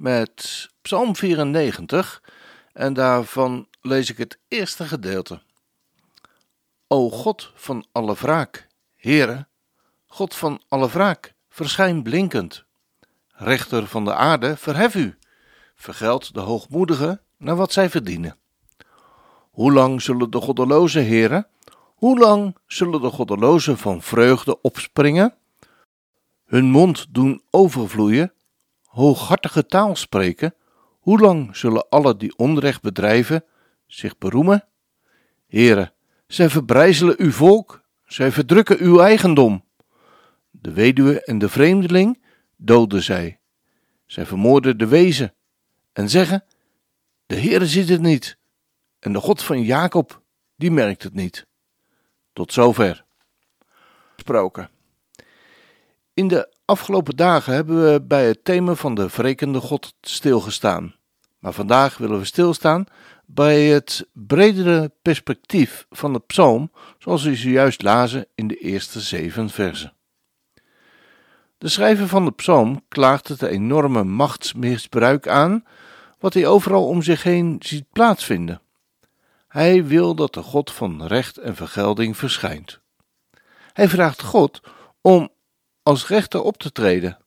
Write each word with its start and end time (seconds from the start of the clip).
met 0.00 0.68
Psalm 0.82 1.16
94 1.16 2.22
en 2.72 2.92
daarvan 2.92 3.66
lees 3.80 4.10
ik 4.10 4.16
het 4.16 4.38
eerste 4.48 4.84
gedeelte. 4.84 5.40
O 6.86 7.10
God 7.10 7.52
van 7.54 7.86
alle 7.92 8.14
wraak, 8.14 8.68
Heere, 8.96 9.46
God 10.06 10.34
van 10.34 10.62
alle 10.68 10.88
wraak, 10.88 11.34
verschijn 11.48 12.02
blinkend. 12.02 12.64
Rechter 13.28 13.86
van 13.86 14.04
de 14.04 14.14
aarde, 14.14 14.56
verhef 14.56 14.94
u, 14.94 15.18
vergeld 15.74 16.34
de 16.34 16.40
hoogmoedigen 16.40 17.20
naar 17.36 17.56
wat 17.56 17.72
zij 17.72 17.90
verdienen. 17.90 18.36
Hoe 19.50 19.72
lang 19.72 20.02
zullen 20.02 20.30
de 20.30 20.40
goddelozen, 20.40 21.06
Heere, 21.06 21.48
hoe 21.94 22.18
lang 22.18 22.56
zullen 22.66 23.00
de 23.00 23.10
goddelozen 23.10 23.78
van 23.78 24.02
vreugde 24.02 24.60
opspringen? 24.60 25.34
Hun 26.44 26.64
mond 26.64 27.06
doen 27.14 27.42
overvloeien, 27.50 28.32
hooghartige 28.90 29.66
taal 29.66 29.96
spreken, 29.96 30.54
hoe 30.98 31.20
lang 31.20 31.56
zullen 31.56 31.88
alle 31.88 32.16
die 32.16 32.36
onrecht 32.36 32.82
bedrijven 32.82 33.44
zich 33.86 34.18
beroemen? 34.18 34.64
Heren, 35.46 35.92
zij 36.26 36.50
verbrijzelen 36.50 37.14
uw 37.18 37.30
volk, 37.30 37.82
zij 38.04 38.32
verdrukken 38.32 38.78
uw 38.78 39.00
eigendom. 39.00 39.64
De 40.50 40.72
weduwe 40.72 41.24
en 41.24 41.38
de 41.38 41.48
vreemdeling 41.48 42.22
doden 42.56 43.02
zij. 43.02 43.38
Zij 44.06 44.26
vermoorden 44.26 44.78
de 44.78 44.86
wezen 44.86 45.34
en 45.92 46.08
zeggen: 46.08 46.44
De 47.26 47.36
Heere 47.36 47.66
ziet 47.66 47.88
het 47.88 48.00
niet, 48.00 48.38
en 48.98 49.12
de 49.12 49.20
God 49.20 49.42
van 49.42 49.62
Jacob, 49.62 50.22
die 50.56 50.70
merkt 50.70 51.02
het 51.02 51.14
niet. 51.14 51.46
Tot 52.32 52.52
zover. 52.52 53.04
Gesproken. 54.14 54.70
In 56.14 56.28
de 56.28 56.54
afgelopen 56.70 57.16
dagen 57.16 57.54
hebben 57.54 57.92
we 57.92 58.02
bij 58.02 58.26
het 58.26 58.44
thema 58.44 58.74
van 58.74 58.94
de 58.94 59.08
wrekende 59.08 59.60
God 59.60 59.94
stilgestaan. 60.00 60.94
Maar 61.38 61.52
vandaag 61.52 61.98
willen 61.98 62.18
we 62.18 62.24
stilstaan 62.24 62.84
bij 63.26 63.64
het 63.64 64.08
bredere 64.12 64.92
perspectief 65.02 65.86
van 65.90 66.12
de 66.12 66.18
psalm, 66.18 66.72
zoals 66.98 67.24
we 67.24 67.34
zojuist 67.34 67.82
lazen 67.82 68.26
in 68.34 68.46
de 68.46 68.56
eerste 68.56 69.00
zeven 69.00 69.50
versen. 69.50 69.92
De 71.58 71.68
schrijver 71.68 72.08
van 72.08 72.24
de 72.24 72.32
psalm 72.32 72.84
klaagt 72.88 73.28
het 73.28 73.42
enorme 73.42 74.04
machtsmisbruik 74.04 75.28
aan, 75.28 75.64
wat 76.18 76.34
hij 76.34 76.46
overal 76.46 76.86
om 76.86 77.02
zich 77.02 77.22
heen 77.22 77.56
ziet 77.58 77.84
plaatsvinden. 77.92 78.60
Hij 79.48 79.84
wil 79.84 80.14
dat 80.14 80.34
de 80.34 80.42
God 80.42 80.70
van 80.70 81.06
recht 81.06 81.36
en 81.36 81.56
vergelding 81.56 82.16
verschijnt. 82.16 82.80
Hij 83.72 83.88
vraagt 83.88 84.22
God 84.22 84.60
om 85.00 85.30
als 85.82 86.06
rechter 86.06 86.42
op 86.42 86.56
te 86.56 86.72
treden. 86.72 87.18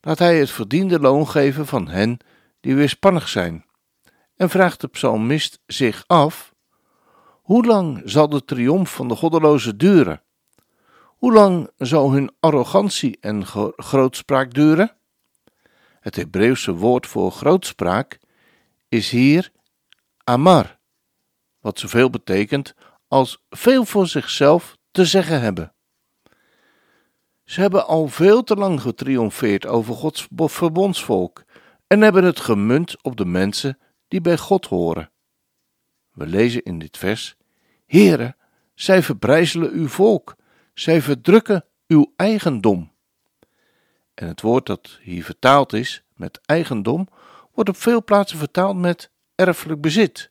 Laat 0.00 0.18
hij 0.18 0.38
het 0.38 0.50
verdiende 0.50 1.00
loon 1.00 1.28
geven 1.28 1.66
van 1.66 1.88
hen 1.88 2.18
die 2.60 2.74
weerspannig 2.74 3.28
zijn. 3.28 3.64
En 4.36 4.50
vraagt 4.50 4.80
de 4.80 4.88
psalmist 4.88 5.60
zich 5.66 6.04
af: 6.06 6.54
hoe 7.48 7.66
lang 7.66 8.02
zal 8.04 8.28
de 8.28 8.44
triomf 8.44 8.94
van 8.94 9.08
de 9.08 9.16
goddelozen 9.16 9.78
duren? 9.78 10.22
Hoe 11.04 11.32
lang 11.32 11.70
zal 11.76 12.12
hun 12.12 12.30
arrogantie 12.40 13.18
en 13.20 13.46
grootspraak 13.76 14.54
duren? 14.54 14.96
Het 16.00 16.16
Hebreeuwse 16.16 16.72
woord 16.72 17.06
voor 17.06 17.32
grootspraak 17.32 18.18
is 18.88 19.10
hier 19.10 19.52
amar, 20.24 20.78
wat 21.60 21.78
zoveel 21.78 22.10
betekent 22.10 22.74
als 23.08 23.42
veel 23.50 23.84
voor 23.84 24.06
zichzelf 24.06 24.76
te 24.90 25.04
zeggen 25.04 25.40
hebben. 25.40 25.72
Ze 27.48 27.60
hebben 27.60 27.86
al 27.86 28.08
veel 28.08 28.42
te 28.44 28.54
lang 28.54 28.80
getriomfeerd 28.80 29.66
over 29.66 29.94
Gods 29.94 30.28
verbondsvolk 30.36 31.44
en 31.86 32.00
hebben 32.00 32.24
het 32.24 32.40
gemunt 32.40 33.02
op 33.02 33.16
de 33.16 33.24
mensen 33.24 33.78
die 34.08 34.20
bij 34.20 34.38
God 34.38 34.66
horen. 34.66 35.10
We 36.12 36.26
lezen 36.26 36.62
in 36.62 36.78
dit 36.78 36.96
vers: 36.96 37.36
Heere, 37.86 38.36
zij 38.74 39.02
verbrijzelen 39.02 39.72
uw 39.72 39.88
volk, 39.88 40.36
zij 40.74 41.02
verdrukken 41.02 41.64
uw 41.86 42.12
eigendom. 42.16 42.92
En 44.14 44.28
het 44.28 44.40
woord 44.40 44.66
dat 44.66 44.98
hier 45.02 45.24
vertaald 45.24 45.72
is 45.72 46.02
met 46.14 46.40
eigendom, 46.44 47.08
wordt 47.52 47.70
op 47.70 47.76
veel 47.76 48.04
plaatsen 48.04 48.38
vertaald 48.38 48.76
met 48.76 49.10
erfelijk 49.34 49.80
bezit, 49.80 50.30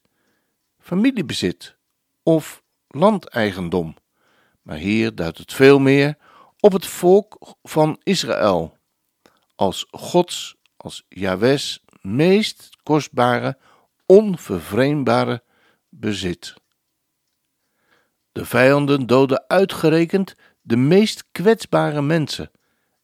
familiebezit 0.79 1.77
of 2.23 2.63
landeigendom. 2.87 3.95
Maar 4.61 4.77
hier 4.77 5.15
duidt 5.15 5.37
het 5.37 5.53
veel 5.53 5.79
meer 5.79 6.17
op 6.59 6.71
het 6.71 6.85
volk 6.85 7.55
van 7.63 7.99
Israël 8.03 8.77
als 9.55 9.87
Gods, 9.91 10.55
als 10.77 11.05
Jahwes 11.09 11.83
meest 12.01 12.69
kostbare, 12.83 13.57
onvervreemdbare 14.05 15.43
bezit. 15.89 16.53
De 18.31 18.45
vijanden 18.45 19.07
doden 19.07 19.43
uitgerekend 19.47 20.35
de 20.61 20.75
meest 20.75 21.25
kwetsbare 21.31 22.01
mensen, 22.01 22.51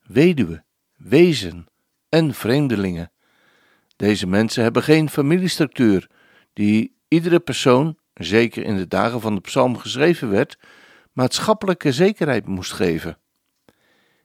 weduwen, 0.01 0.65
wezen 0.95 1.67
en 2.09 2.33
vreemdelingen. 2.33 3.11
Deze 3.95 4.27
mensen 4.27 4.63
hebben 4.63 4.83
geen 4.83 5.09
familiestructuur 5.09 6.09
die 6.53 6.95
iedere 7.07 7.39
persoon, 7.39 7.97
zeker 8.13 8.63
in 8.63 8.77
de 8.77 8.87
dagen 8.87 9.21
van 9.21 9.35
de 9.35 9.41
psalm 9.41 9.77
geschreven 9.77 10.29
werd, 10.29 10.57
maatschappelijke 11.11 11.91
zekerheid 11.91 12.45
moest 12.47 12.71
geven. 12.71 13.17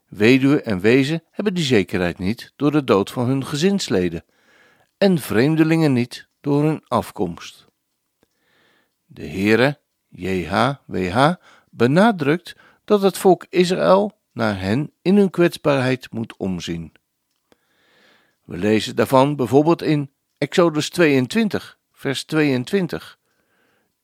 Weduwe 0.08 0.62
en 0.62 0.80
wezen 0.80 1.22
hebben 1.30 1.54
die 1.54 1.64
zekerheid 1.64 2.18
niet 2.18 2.52
door 2.56 2.70
de 2.70 2.84
dood 2.84 3.10
van 3.10 3.26
hun 3.26 3.46
gezinsleden, 3.46 4.24
en 4.98 5.18
vreemdelingen 5.18 5.92
niet 5.92 6.28
door 6.40 6.64
hun 6.64 6.84
afkomst. 6.86 7.66
De 9.06 9.26
Heere, 9.26 9.78
JHWH, 10.08 11.32
benadrukt 11.70 12.56
dat 12.84 13.02
het 13.02 13.18
volk 13.18 13.46
Israël 13.48 14.18
naar 14.32 14.60
hen 14.60 14.92
in 15.02 15.16
hun 15.16 15.30
kwetsbaarheid 15.30 16.12
moet 16.12 16.36
omzien. 16.36 16.92
We 18.44 18.56
lezen 18.56 18.96
daarvan 18.96 19.36
bijvoorbeeld 19.36 19.82
in 19.82 20.10
Exodus 20.38 20.90
22, 20.90 21.78
vers 21.92 22.24
22. 22.24 23.18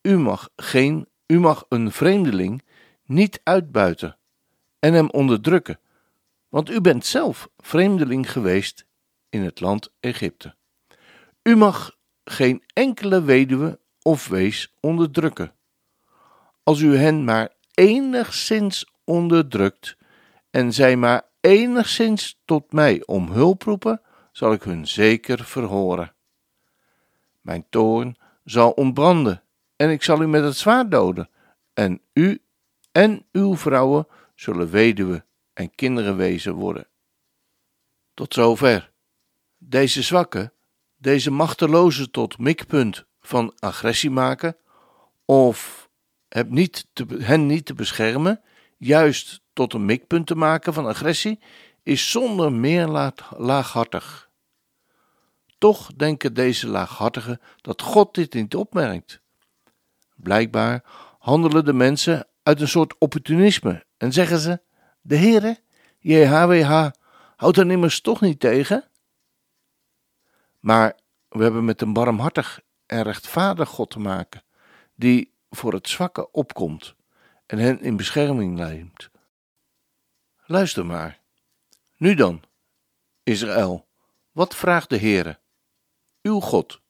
U 0.02 0.18
mag 0.18 0.48
geen, 0.56 1.08
u 1.26 1.40
mag 1.40 1.66
een 1.68 1.92
vreemdeling 1.92 2.62
niet 3.04 3.40
uitbuiten 3.42 4.18
en 4.78 4.92
hem 4.92 5.10
onderdrukken, 5.10 5.78
want 6.54 6.70
u 6.70 6.80
bent 6.80 7.06
zelf 7.06 7.48
vreemdeling 7.56 8.32
geweest 8.32 8.86
in 9.28 9.42
het 9.42 9.60
land 9.60 9.92
Egypte. 10.00 10.54
U 11.42 11.56
mag 11.56 11.96
geen 12.24 12.62
enkele 12.72 13.22
weduwe 13.22 13.80
of 14.02 14.28
wees 14.28 14.74
onderdrukken. 14.80 15.54
Als 16.62 16.80
u 16.80 16.96
hen 16.96 17.24
maar 17.24 17.52
enigszins 17.74 18.90
onderdrukt 19.04 19.96
en 20.50 20.72
zij 20.72 20.96
maar 20.96 21.22
enigszins 21.40 22.40
tot 22.44 22.72
mij 22.72 23.02
om 23.06 23.30
hulp 23.30 23.62
roepen, 23.62 24.00
zal 24.32 24.52
ik 24.52 24.62
hun 24.62 24.86
zeker 24.86 25.44
verhoren. 25.44 26.14
Mijn 27.40 27.66
toorn 27.70 28.16
zal 28.44 28.70
ontbranden 28.70 29.42
en 29.76 29.90
ik 29.90 30.02
zal 30.02 30.22
u 30.22 30.26
met 30.26 30.44
het 30.44 30.56
zwaard 30.56 30.90
doden, 30.90 31.28
en 31.72 32.00
u 32.12 32.42
en 32.92 33.26
uw 33.32 33.56
vrouwen 33.56 34.06
zullen 34.34 34.70
weduwe 34.70 35.24
en 35.54 35.74
kinderen 35.74 36.16
wezen 36.16 36.54
worden. 36.54 36.86
Tot 38.14 38.34
zover. 38.34 38.92
Deze 39.58 40.02
zwakke, 40.02 40.52
deze 40.96 41.30
machteloze 41.30 42.10
tot 42.10 42.38
mikpunt 42.38 43.04
van 43.20 43.54
agressie 43.58 44.10
maken, 44.10 44.56
of 45.24 45.88
heb 46.28 46.50
niet 46.50 46.86
te, 46.92 47.06
hen 47.18 47.46
niet 47.46 47.66
te 47.66 47.74
beschermen, 47.74 48.40
juist 48.76 49.40
tot 49.52 49.72
een 49.72 49.84
mikpunt 49.84 50.26
te 50.26 50.34
maken 50.34 50.74
van 50.74 50.86
agressie, 50.86 51.40
is 51.82 52.10
zonder 52.10 52.52
meer 52.52 52.86
laaghartig. 53.36 54.30
Toch 55.58 55.94
denken 55.96 56.34
deze 56.34 56.68
laaghartigen 56.68 57.40
dat 57.60 57.82
God 57.82 58.14
dit 58.14 58.34
niet 58.34 58.54
opmerkt. 58.54 59.20
Blijkbaar 60.14 60.84
handelen 61.18 61.64
de 61.64 61.72
mensen 61.72 62.26
uit 62.42 62.60
een 62.60 62.68
soort 62.68 62.94
opportunisme 62.98 63.84
en 63.96 64.12
zeggen 64.12 64.38
ze: 64.38 64.60
de 65.06 65.16
Heere, 65.16 65.60
JHWH, 65.98 66.90
houdt 67.36 67.56
er 67.56 67.70
immers 67.70 68.00
toch 68.00 68.20
niet 68.20 68.40
tegen? 68.40 68.88
Maar 70.60 71.02
We 71.28 71.42
hebben 71.42 71.64
met 71.64 71.82
een 71.82 71.92
barmhartig 71.92 72.60
en 72.86 73.02
rechtvaardig 73.02 73.68
God 73.68 73.90
te 73.90 73.98
maken, 73.98 74.42
die 74.94 75.34
voor 75.50 75.72
het 75.72 75.88
zwakke 75.88 76.30
opkomt 76.30 76.94
en 77.46 77.58
hen 77.58 77.80
in 77.80 77.96
bescherming 77.96 78.54
neemt. 78.56 79.10
Luister 80.44 80.86
maar. 80.86 81.20
Nu 81.96 82.14
dan, 82.14 82.42
Israël, 83.22 83.86
wat 84.32 84.54
vraagt 84.54 84.88
de 84.88 84.98
Heere, 84.98 85.38
uw 86.22 86.40
God, 86.40 86.80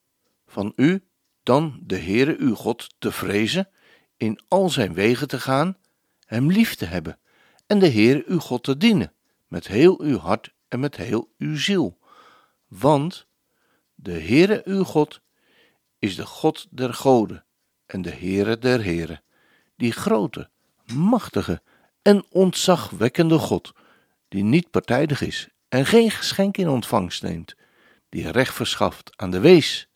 van 0.47 0.73
u 0.77 1.05
dan 1.43 1.81
de 1.83 1.99
Heere 1.99 2.37
uw 2.39 2.55
God 2.55 2.95
te 2.99 3.13
vrezen, 3.13 3.69
in 4.17 4.41
al 4.49 4.69
zijn 4.69 4.95
wegen 4.95 5.29
te 5.29 5.41
gaan, 5.41 5.77
hem 6.27 6.51
lief 6.51 6.75
te 6.75 6.85
hebben 6.85 7.19
en 7.75 7.81
de 7.81 7.91
Heere 7.91 8.25
uw 8.27 8.39
God 8.39 8.63
te 8.63 8.77
dienen, 8.77 9.13
met 9.47 9.67
heel 9.67 10.01
uw 10.01 10.19
hart 10.19 10.55
en 10.69 10.81
met 10.81 10.97
heel 10.97 11.33
uw 11.39 11.57
ziel. 11.57 11.99
Want 12.69 13.27
de 13.95 14.13
Heere 14.13 14.63
uw 14.65 14.85
God 14.85 15.21
is 15.99 16.17
de 16.17 16.27
God 16.27 16.67
der 16.71 16.95
goden 16.95 17.45
en 17.87 18.03
de 18.03 18.11
Heere 18.11 18.59
der 18.59 18.81
heren, 18.81 19.23
die 19.77 19.93
grote, 19.93 20.51
machtige 20.95 21.63
en 22.03 22.25
ontzagwekkende 22.31 23.39
God, 23.39 23.73
die 24.29 24.45
niet 24.45 24.71
partijdig 24.71 25.21
is 25.21 25.49
en 25.69 25.87
geen 25.87 26.11
geschenk 26.11 26.57
in 26.57 26.69
ontvangst 26.69 27.23
neemt, 27.23 27.55
die 28.09 28.31
recht 28.31 28.55
verschaft 28.55 29.13
aan 29.17 29.31
de 29.31 29.41
wees 29.41 29.89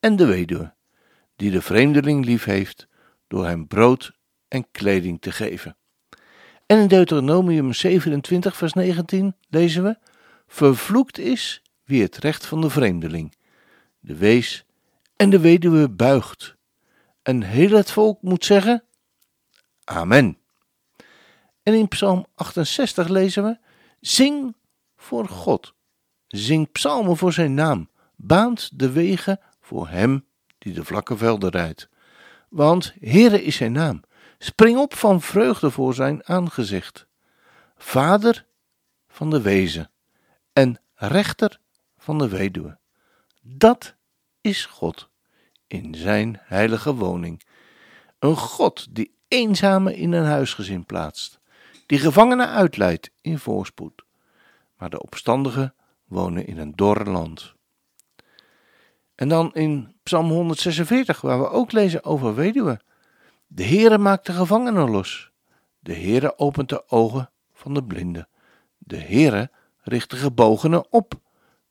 en 0.00 0.16
de 0.16 0.26
weduwe, 0.26 0.74
die 1.36 1.50
de 1.50 1.62
vreemdeling 1.62 2.24
lief 2.24 2.44
heeft 2.44 2.88
door 3.28 3.46
hem 3.46 3.66
brood 3.66 4.12
en 4.48 4.70
kleding 4.70 5.20
te 5.20 5.32
geven. 5.32 5.74
En 6.70 6.78
in 6.78 6.88
Deuteronomium 6.88 7.72
27, 7.72 8.56
vers 8.56 8.72
19 8.72 9.36
lezen 9.48 9.82
we: 9.82 9.98
Vervloekt 10.46 11.18
is 11.18 11.62
wie 11.84 12.02
het 12.02 12.16
recht 12.16 12.46
van 12.46 12.60
de 12.60 12.70
vreemdeling, 12.70 13.34
de 14.00 14.16
wees 14.16 14.64
en 15.16 15.30
de 15.30 15.40
weduwe 15.40 15.88
buigt. 15.88 16.56
En 17.22 17.42
heel 17.42 17.70
het 17.70 17.90
volk 17.90 18.22
moet 18.22 18.44
zeggen: 18.44 18.84
Amen. 19.84 20.38
En 21.62 21.74
in 21.74 21.88
Psalm 21.88 22.26
68 22.34 23.08
lezen 23.08 23.44
we: 23.44 23.58
Zing 24.00 24.54
voor 24.96 25.28
God, 25.28 25.74
zing 26.26 26.72
psalmen 26.72 27.16
voor 27.16 27.32
zijn 27.32 27.54
naam, 27.54 27.88
baant 28.16 28.78
de 28.78 28.90
wegen 28.90 29.40
voor 29.60 29.88
hem 29.88 30.26
die 30.58 30.72
de 30.72 30.84
vlakke 30.84 31.16
velden 31.16 31.50
rijdt. 31.50 31.88
Want 32.48 32.94
Heere 33.00 33.42
is 33.42 33.56
zijn 33.56 33.72
naam. 33.72 34.02
Spring 34.42 34.78
op 34.78 34.94
van 34.94 35.20
vreugde 35.20 35.70
voor 35.70 35.94
zijn 35.94 36.26
aangezicht. 36.26 37.06
Vader 37.76 38.46
van 39.08 39.30
de 39.30 39.40
wezen 39.40 39.90
en 40.52 40.80
rechter 40.94 41.60
van 41.98 42.18
de 42.18 42.28
weduwe. 42.28 42.78
Dat 43.42 43.94
is 44.40 44.66
God 44.66 45.08
in 45.66 45.94
zijn 45.94 46.40
heilige 46.42 46.94
woning. 46.94 47.42
Een 48.18 48.36
God 48.36 48.94
die 48.94 49.14
eenzame 49.28 49.96
in 49.96 50.12
een 50.12 50.24
huisgezin 50.24 50.84
plaatst, 50.84 51.38
die 51.86 51.98
gevangenen 51.98 52.48
uitleidt 52.48 53.10
in 53.20 53.38
voorspoed, 53.38 54.04
maar 54.76 54.90
de 54.90 55.02
opstandigen 55.02 55.74
wonen 56.04 56.46
in 56.46 56.58
een 56.58 56.72
dorre 56.76 57.10
land. 57.10 57.54
En 59.14 59.28
dan 59.28 59.54
in 59.54 59.94
Psalm 60.02 60.30
146, 60.30 61.20
waar 61.20 61.40
we 61.40 61.48
ook 61.48 61.72
lezen 61.72 62.04
over 62.04 62.34
weduwen. 62.34 62.80
De 63.52 63.64
Heere 63.64 63.98
maakt 63.98 64.26
de 64.26 64.32
gevangenen 64.32 64.90
los. 64.90 65.30
De 65.78 65.94
Heere 65.94 66.38
opent 66.38 66.68
de 66.68 66.88
ogen 66.88 67.30
van 67.52 67.74
de 67.74 67.84
blinden. 67.84 68.28
De 68.78 68.98
Heere 69.00 69.50
richt 69.80 70.10
de 70.10 70.16
gebogenen 70.16 70.92
op. 70.92 71.14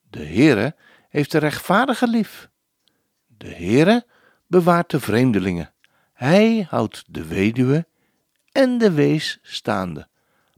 De 0.10 0.26
Heere 0.26 0.76
heeft 1.10 1.32
de 1.32 1.38
rechtvaardige 1.38 2.08
lief. 2.08 2.50
De 3.28 3.48
Heere 3.48 4.06
bewaart 4.48 4.90
de 4.90 5.00
vreemdelingen. 5.00 5.74
Hij 6.14 6.68
houdt 6.70 7.04
de 7.08 7.28
weduwe 7.28 7.88
en 8.52 8.78
de 8.78 8.92
wees 8.92 9.40
staande, 9.42 10.08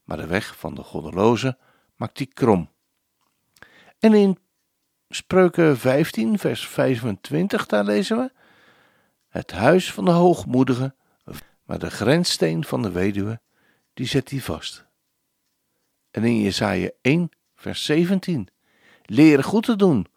maar 0.04 0.18
de 0.18 0.28
weg 0.28 0.58
van 0.58 0.76
de 0.76 0.84
goddeloze 0.84 1.58
maakt 1.96 2.18
die 2.18 2.34
krom. 2.34 2.70
En 4.00 4.14
in 4.14 4.38
Spreuken 5.10 5.78
15, 5.78 6.40
vers 6.40 6.68
25, 6.68 7.66
daar 7.66 7.84
lezen 7.84 8.18
we: 8.18 8.32
Het 9.28 9.52
huis 9.52 9.94
van 9.94 10.06
de 10.06 10.12
hoogmoedige, 10.12 10.96
maar 11.72 11.80
de 11.80 11.90
grenssteen 11.90 12.64
van 12.64 12.82
de 12.82 12.92
weduwe, 12.92 13.40
die 13.94 14.06
zet 14.06 14.30
hij 14.30 14.40
vast. 14.40 14.86
En 16.12 16.24
in 16.24 16.42
Jesaja 16.42 16.90
1, 17.02 17.32
vers 17.56 17.86
17: 17.86 18.48
Leer 19.06 19.44
goed 19.44 19.64
te 19.64 19.76
doen, 19.76 20.08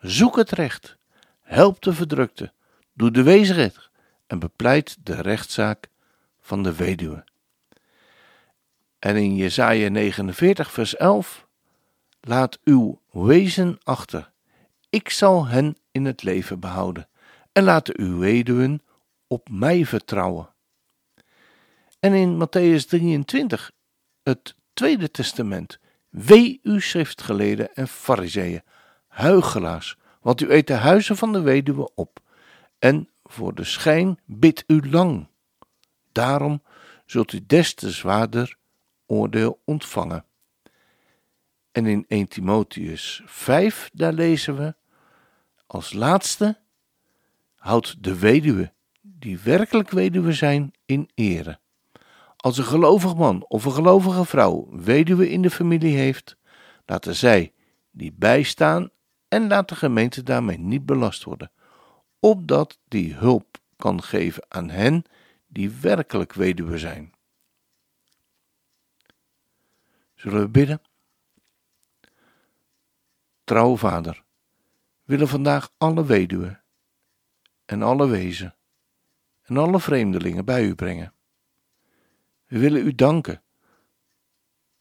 zoek 0.00 0.36
het 0.36 0.50
recht, 0.50 0.96
help 1.40 1.82
de 1.82 1.92
verdrukte, 1.92 2.52
doe 2.92 3.10
de 3.10 3.22
weesrecht 3.22 3.90
en 4.26 4.38
bepleit 4.38 4.96
de 5.00 5.14
rechtszaak 5.14 5.88
van 6.40 6.62
de 6.62 6.74
weduwe. 6.74 7.24
En 8.98 9.16
in 9.16 9.36
Jesaja 9.36 9.88
49, 9.88 10.72
vers 10.72 10.96
11: 10.96 11.46
Laat 12.20 12.58
uw 12.64 13.00
wezen 13.10 13.78
achter. 13.82 14.30
Ik 14.90 15.10
zal 15.10 15.46
hen 15.46 15.76
in 15.90 16.04
het 16.04 16.22
leven 16.22 16.60
behouden. 16.60 17.08
En 17.52 17.64
laten 17.64 18.00
uw 18.00 18.18
weduwen 18.18 18.82
op 19.26 19.48
mij 19.50 19.86
vertrouwen. 19.86 20.56
En 21.98 22.14
in 22.14 22.36
Matthäus 22.36 22.86
23, 22.86 23.72
het 24.22 24.54
Tweede 24.72 25.10
Testament. 25.10 25.78
Wee 26.08 26.60
u 26.62 26.80
schriftgeleden 26.80 27.74
en 27.74 27.88
fariseeën, 27.88 28.62
huigelaars, 29.06 29.96
want 30.20 30.40
u 30.40 30.50
eet 30.50 30.66
de 30.66 30.74
huizen 30.74 31.16
van 31.16 31.32
de 31.32 31.40
weduwe 31.40 31.94
op. 31.94 32.20
En 32.78 33.08
voor 33.24 33.54
de 33.54 33.64
schijn 33.64 34.18
bidt 34.24 34.64
u 34.66 34.90
lang. 34.90 35.28
Daarom 36.12 36.62
zult 37.06 37.32
u 37.32 37.46
des 37.46 37.74
te 37.74 37.90
zwaarder 37.90 38.56
oordeel 39.06 39.60
ontvangen. 39.64 40.24
En 41.72 41.86
in 41.86 42.04
1 42.08 42.28
Timotheus 42.28 43.22
5, 43.24 43.90
daar 43.92 44.12
lezen 44.12 44.56
we 44.56 44.74
als 45.66 45.92
laatste: 45.92 46.58
Houd 47.54 47.96
de 48.02 48.18
weduwe, 48.18 48.72
die 49.00 49.38
werkelijk 49.38 49.90
weduwe 49.90 50.32
zijn, 50.32 50.72
in 50.84 51.10
ere. 51.14 51.58
Als 52.48 52.58
een 52.58 52.64
gelovig 52.64 53.16
man 53.16 53.44
of 53.48 53.64
een 53.64 53.72
gelovige 53.72 54.24
vrouw 54.24 54.68
weduwe 54.70 55.30
in 55.30 55.42
de 55.42 55.50
familie 55.50 55.96
heeft, 55.96 56.36
laten 56.86 57.14
zij 57.14 57.52
die 57.90 58.12
bijstaan 58.12 58.90
en 59.28 59.48
laat 59.48 59.68
de 59.68 59.76
gemeente 59.76 60.22
daarmee 60.22 60.58
niet 60.58 60.86
belast 60.86 61.24
worden, 61.24 61.50
opdat 62.20 62.78
die 62.88 63.14
hulp 63.14 63.58
kan 63.76 64.02
geven 64.02 64.44
aan 64.48 64.70
hen 64.70 65.04
die 65.46 65.70
werkelijk 65.70 66.32
weduwe 66.32 66.78
zijn. 66.78 67.12
Zullen 70.14 70.40
we 70.40 70.48
bidden? 70.48 70.82
Trouwe 73.44 73.76
vader, 73.76 74.24
willen 75.04 75.28
vandaag 75.28 75.70
alle 75.78 76.04
weduwen 76.04 76.62
en 77.64 77.82
alle 77.82 78.06
wezen 78.06 78.56
en 79.42 79.56
alle 79.56 79.80
vreemdelingen 79.80 80.44
bij 80.44 80.64
u 80.64 80.74
brengen. 80.74 81.12
We 82.48 82.58
willen 82.58 82.86
u 82.86 82.94
danken, 82.94 83.42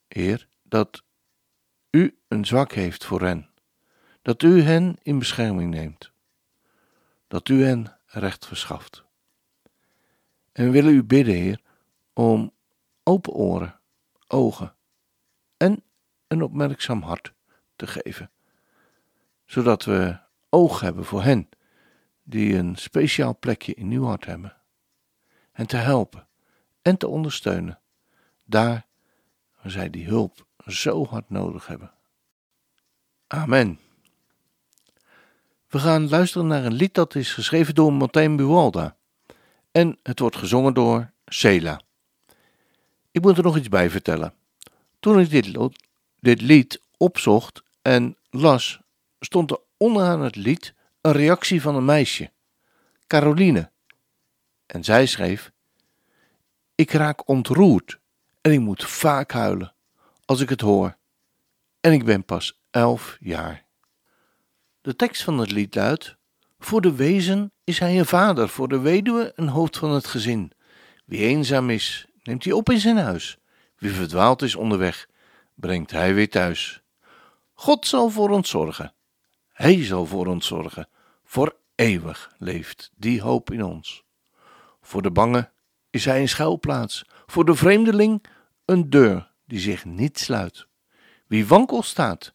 Heer, 0.08 0.48
dat 0.64 1.04
u 1.90 2.18
een 2.28 2.46
zwak 2.46 2.72
heeft 2.72 3.06
voor 3.06 3.22
hen, 3.22 3.50
dat 4.22 4.44
u 4.44 4.62
hen 4.62 4.98
in 5.02 5.20
bescherming 5.20 5.72
neemt, 5.72 6.12
dat 7.28 7.50
u 7.50 7.64
hen 7.64 7.98
recht 8.06 8.46
verschaft. 8.46 9.04
En 10.52 10.66
we 10.66 10.72
willen 10.72 10.94
u 10.94 11.04
bidden, 11.04 11.36
Heer, 11.36 11.62
om 12.14 12.54
open 13.04 13.34
oren, 13.34 13.80
ogen 14.28 14.76
en 15.58 15.84
een 16.28 16.42
opmerkzaam 16.42 17.02
hart 17.02 17.34
te 17.76 17.88
geven 17.88 18.32
zodat 19.48 19.84
we 19.84 20.20
oog 20.50 20.80
hebben 20.80 21.06
voor 21.06 21.24
hen 21.24 21.50
die 22.24 22.56
een 22.56 22.76
speciaal 22.76 23.38
plekje 23.40 23.74
in 23.74 23.92
uw 23.92 24.04
hart 24.04 24.26
hebben. 24.26 24.56
En 25.52 25.68
te 25.68 25.78
helpen 25.78 26.28
en 26.88 26.98
te 26.98 27.08
ondersteunen, 27.08 27.80
daar 28.46 28.86
waar 29.62 29.72
zij 29.72 29.90
die 29.90 30.06
hulp 30.06 30.46
zo 30.66 31.06
hard 31.06 31.30
nodig 31.30 31.68
hebben. 31.68 31.92
Amen. 33.28 33.80
We 35.68 35.80
gaan 35.80 36.10
luisteren 36.10 36.48
naar 36.48 36.66
een 36.66 36.74
lied 36.74 36.94
dat 36.94 37.16
is 37.16 37.34
geschreven 37.34 37.76
door 37.76 37.94
Martijn 37.94 38.36
Buwalda. 38.36 38.98
En 39.72 40.00
het 40.04 40.20
wordt 40.20 40.36
gezongen 40.36 40.74
door 40.74 41.12
Sela. 41.26 41.82
Ik 43.12 43.22
moet 43.22 43.38
er 43.38 43.44
nog 43.44 43.58
iets 43.58 43.70
bij 43.70 43.90
vertellen. 43.90 44.34
Toen 45.00 45.20
ik 45.20 45.30
dit, 45.30 45.76
dit 46.20 46.42
lied 46.42 46.82
opzocht 46.98 47.64
en 47.82 48.18
las, 48.30 48.80
stond 49.20 49.52
er 49.52 49.60
onderaan 49.78 50.22
het 50.22 50.36
lied 50.36 50.74
een 51.02 51.12
reactie 51.12 51.62
van 51.62 51.76
een 51.76 51.86
meisje, 51.86 52.32
Caroline. 53.08 53.72
En 54.66 54.84
zij 54.84 55.06
schreef: 55.06 55.52
Ik 56.78 56.92
raak 56.92 57.28
ontroerd 57.28 58.00
en 58.42 58.52
ik 58.52 58.60
moet 58.60 58.84
vaak 58.84 59.32
huilen 59.32 59.74
als 60.26 60.42
ik 60.42 60.50
het 60.50 60.62
hoor. 60.62 60.98
En 61.80 61.92
ik 61.92 62.06
ben 62.06 62.26
pas 62.26 62.62
elf 62.72 63.18
jaar. 63.20 63.66
De 64.82 64.96
tekst 64.96 65.24
van 65.24 65.38
het 65.38 65.52
lied 65.52 65.76
luidt: 65.76 66.16
Voor 66.60 66.82
de 66.82 66.96
wezen 66.96 67.52
is 67.64 67.80
hij 67.80 68.00
een 68.00 68.06
vader, 68.06 68.50
voor 68.50 68.68
de 68.68 68.80
weduwe 68.80 69.32
een 69.36 69.48
hoofd 69.48 69.78
van 69.78 69.92
het 69.92 70.08
gezin. 70.08 70.52
Wie 71.06 71.20
eenzaam 71.20 71.70
is, 71.70 72.08
neemt 72.24 72.44
hij 72.44 72.54
op 72.54 72.70
in 72.70 72.80
zijn 72.80 72.98
huis. 72.98 73.38
Wie 73.78 73.92
verdwaald 73.92 74.42
is 74.42 74.56
onderweg, 74.56 75.08
brengt 75.56 75.92
hij 75.92 76.14
weer 76.14 76.30
thuis. 76.30 76.82
God 77.54 77.88
zal 77.88 78.10
voor 78.10 78.30
ons 78.30 78.50
zorgen. 78.50 78.94
Hij 79.54 79.84
zal 79.86 80.06
voor 80.06 80.28
ons 80.28 80.48
zorgen. 80.48 80.90
Voor 81.24 81.56
eeuwig 81.76 82.34
leeft 82.38 82.92
die 82.96 83.22
hoop 83.22 83.52
in 83.52 83.64
ons. 83.64 84.04
Voor 84.82 85.02
de 85.02 85.12
bange 85.12 85.56
is 85.98 86.06
hij 86.06 86.22
een 86.22 86.30
schuilplaats. 86.30 87.06
Voor 87.26 87.46
de 87.46 87.56
vreemdeling 87.56 88.26
een 88.66 88.90
deur 88.90 89.32
die 89.46 89.60
zich 89.60 89.86
niet 89.86 90.20
sluit. 90.20 90.68
Wie 91.28 91.48
wankel 91.48 91.84
staat, 91.84 92.34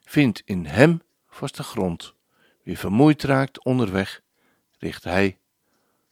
vindt 0.00 0.42
in 0.44 0.66
hem 0.66 1.02
vaste 1.28 1.62
grond. 1.62 2.14
Wie 2.62 2.78
vermoeid 2.78 3.22
raakt 3.22 3.64
onderweg, 3.64 4.22
richt 4.78 5.04
hij 5.04 5.38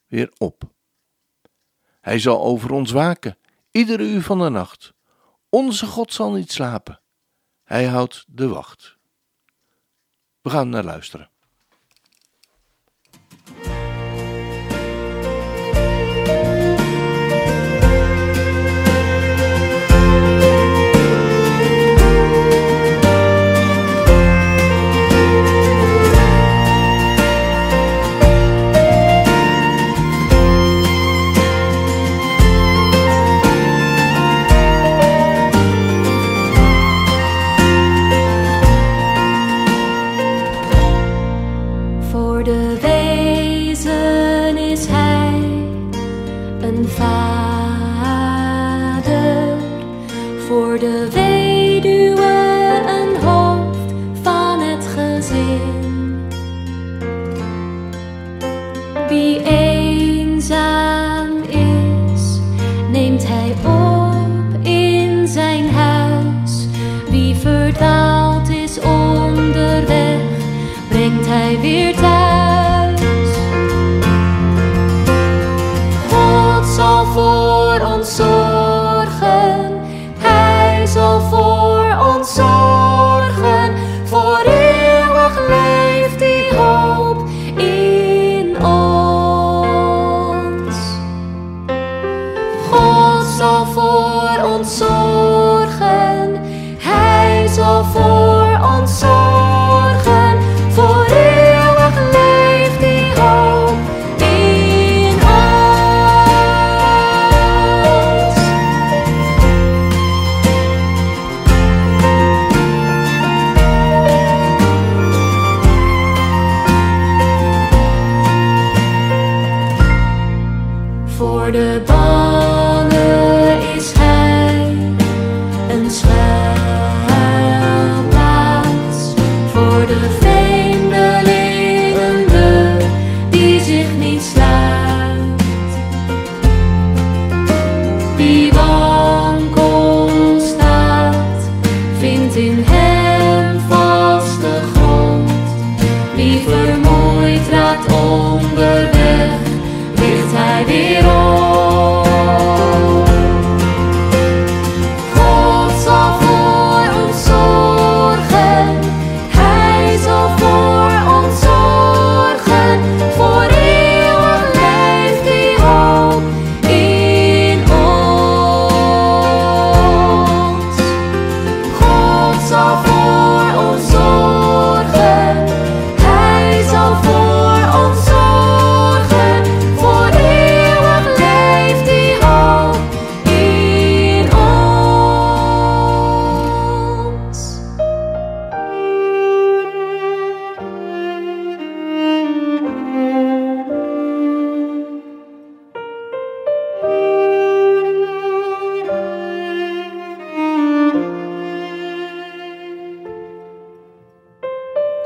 weer 0.07 0.33
op. 0.39 0.63
Hij 2.01 2.19
zal 2.19 2.43
over 2.43 2.73
ons 2.73 2.91
waken, 2.91 3.39
iedere 3.71 4.03
uur 4.03 4.23
van 4.23 4.39
de 4.39 4.49
nacht. 4.49 4.93
Onze 5.49 5.87
God 5.87 6.13
zal 6.13 6.33
niet 6.33 6.53
slapen. 6.53 7.01
Hij 7.65 7.87
houdt 7.87 8.25
de 8.29 8.49
wacht. 8.49 8.97
We 10.41 10.51
gaan 10.51 10.69
naar 10.69 10.85
luisteren. 10.85 11.31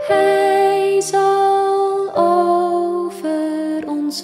Hij 0.08 1.00
zal 1.00 2.14
over 2.14 3.88
ons. 3.88 4.22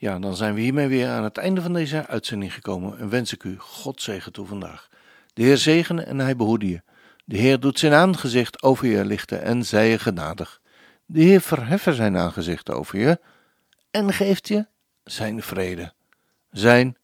Ja, 0.00 0.18
dan 0.18 0.36
zijn 0.36 0.54
we 0.54 0.60
hiermee 0.60 0.88
weer 0.88 1.08
aan 1.08 1.24
het 1.24 1.36
einde 1.36 1.62
van 1.62 1.72
deze 1.72 2.06
uitzending 2.06 2.54
gekomen 2.54 2.98
en 2.98 3.08
wens 3.08 3.32
ik 3.32 3.44
u 3.44 3.58
God 3.58 4.02
zegen 4.02 4.32
toe 4.32 4.46
vandaag. 4.46 4.88
De 5.32 5.42
Heer 5.42 5.56
zegene 5.56 6.02
en 6.02 6.18
hij 6.18 6.36
behoede 6.36 6.68
je. 6.68 6.82
De 7.24 7.36
Heer 7.36 7.60
doet 7.60 7.78
zijn 7.78 7.92
aangezicht 7.92 8.62
over 8.62 8.86
je 8.86 9.04
lichten 9.04 9.42
en 9.42 9.64
zij 9.64 9.90
je 9.90 9.98
genadig. 9.98 10.60
De 11.06 11.20
Heer 11.20 11.40
verheffen 11.40 11.94
zijn 11.94 12.16
aangezicht 12.16 12.70
over 12.70 12.98
je 12.98 13.20
en 13.90 14.12
geeft 14.12 14.48
je 14.48 14.66
zijn 15.04 15.42
vrede. 15.42 15.92
Zijn 16.50 16.96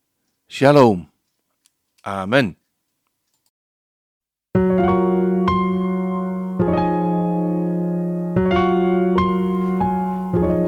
shalom. 0.47 1.11
Amen. 2.01 2.59